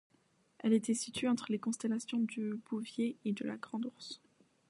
[0.57, 4.19] Elle était située entre les constellations du Bouvier et de la Grande Ourse.